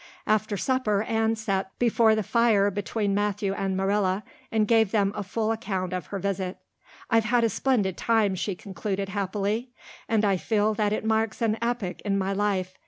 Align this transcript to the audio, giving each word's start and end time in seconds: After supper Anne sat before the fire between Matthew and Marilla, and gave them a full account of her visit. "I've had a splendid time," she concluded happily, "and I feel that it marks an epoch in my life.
After 0.25 0.57
supper 0.57 1.03
Anne 1.03 1.35
sat 1.35 1.77
before 1.77 2.15
the 2.15 2.23
fire 2.23 2.71
between 2.71 3.13
Matthew 3.13 3.53
and 3.53 3.77
Marilla, 3.77 4.23
and 4.51 4.67
gave 4.67 4.89
them 4.89 5.13
a 5.15 5.21
full 5.21 5.51
account 5.51 5.93
of 5.93 6.07
her 6.07 6.17
visit. 6.17 6.57
"I've 7.11 7.25
had 7.25 7.43
a 7.43 7.49
splendid 7.49 7.97
time," 7.97 8.33
she 8.33 8.55
concluded 8.55 9.09
happily, 9.09 9.69
"and 10.09 10.25
I 10.25 10.37
feel 10.37 10.73
that 10.73 10.91
it 10.91 11.05
marks 11.05 11.39
an 11.39 11.55
epoch 11.61 12.01
in 12.01 12.17
my 12.17 12.33
life. 12.33 12.73